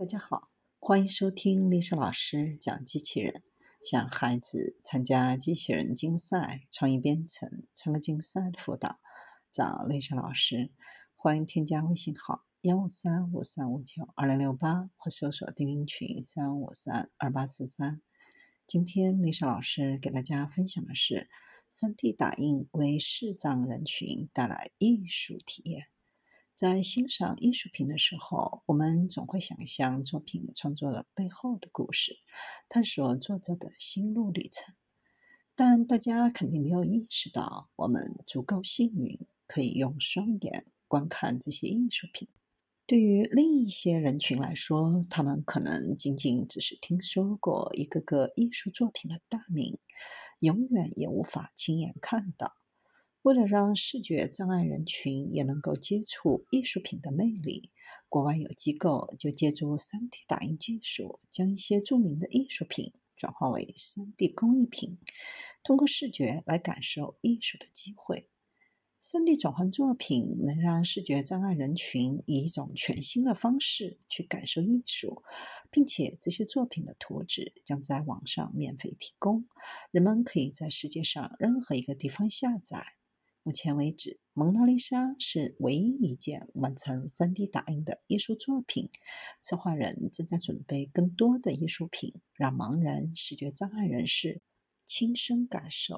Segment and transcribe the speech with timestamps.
[0.00, 3.42] 大家好，欢迎收听丽莎老师讲机器人。
[3.84, 8.98] 想孩子参加机器人竞赛、创意编程、创客竞赛的辅导，
[9.52, 10.72] 找丽莎老师。
[11.14, 18.00] 欢迎添加微信号幺五三五三五九二零六八，或搜索钉钉群三五三二八四三。
[18.66, 21.28] 今天丽莎老师给大家分享的是
[21.70, 25.88] ：3D 打印为视障人群带来艺术体验。
[26.60, 32.18] 在欣赏艺术品的时候，我们总会想象作品创作的背后的故事，
[32.68, 34.74] 探索作者的心路历程。
[35.54, 42.28] 但大家肯定没有意识到，我们足够幸运，可以用双眼观看这些艺术品。
[42.84, 49.78] 对于另一些人群来说，他们可能仅仅只是听说过一个个艺术作品的大名，
[50.40, 52.59] 永远也无法亲眼看到。
[53.22, 57.70] 为了让视觉障碍人群也能够接触艺术品的魅力，
[58.08, 64.96] 国外有机构就借助 3D 打印技术，将一些著名的艺术品转化为 3D 工艺品，
[65.62, 68.30] 通过视觉来感受艺术的机会。
[69.02, 75.22] 3D 转换作品能让视觉障碍人群以一种全新的方式去感受艺术，
[75.70, 79.46] 并且这些作品的图纸将在网上免费提供，
[79.90, 82.99] 人们可以在世界上任何一个地方下载。
[83.42, 88.90] 目前为止，《蒙娜丽莎》是唯一一件完成 3D 打印的艺术作品。
[89.40, 94.42] 策划人正在准备更多的艺术品，让茫然、视觉障碍人士
[94.84, 95.94] 亲身感受